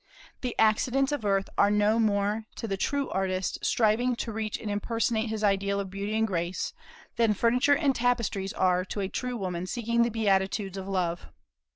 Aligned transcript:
The 0.41 0.55
accidents 0.57 1.11
of 1.11 1.23
earth 1.25 1.47
are 1.59 1.69
no 1.69 1.99
more 1.99 2.45
to 2.55 2.67
the 2.67 2.75
true 2.75 3.11
artist 3.11 3.59
striving 3.63 4.15
to 4.15 4.31
reach 4.31 4.57
and 4.59 4.71
impersonate 4.71 5.29
his 5.29 5.43
ideal 5.43 5.79
of 5.79 5.91
beauty 5.91 6.15
and 6.17 6.25
grace, 6.25 6.73
than 7.17 7.35
furniture 7.35 7.75
and 7.75 7.93
tapestries 7.93 8.51
are 8.51 8.83
to 8.85 9.01
a 9.01 9.07
true 9.09 9.37
woman 9.37 9.67
seeking 9.67 10.01
the 10.01 10.09
beatitudes 10.09 10.75
of 10.75 10.87
love. 10.87 11.27